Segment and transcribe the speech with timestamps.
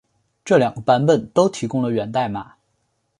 [0.43, 2.55] 这两个版本都提供了源代码。